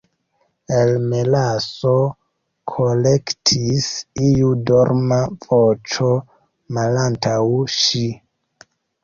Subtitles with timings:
[0.75, 1.91] "El melaso,"
[2.71, 3.91] korektis
[4.29, 6.11] iu dorma voĉo
[6.81, 7.39] malantaŭ
[7.77, 8.05] ŝi.